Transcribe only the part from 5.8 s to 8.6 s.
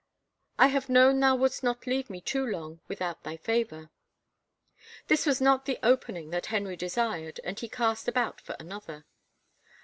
opening that Henry desired and he cast about for